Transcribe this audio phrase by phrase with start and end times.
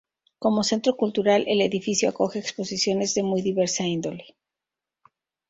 [0.39, 4.35] Como centro cultural, el edificio acoge exposiciones de muy diversa índole.